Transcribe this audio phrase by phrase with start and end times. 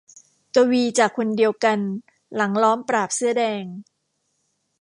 [0.55, 1.79] กวีจากคนเดียวกัน
[2.35, 3.63] หลังล้อมปราบเสื้อแดง